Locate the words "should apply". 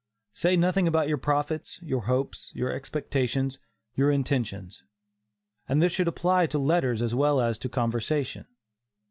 5.91-6.47